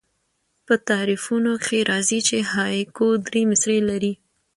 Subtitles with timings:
[0.65, 4.13] په تعریفونو کښي راځي، چي هایکو درې مصرۍ لري.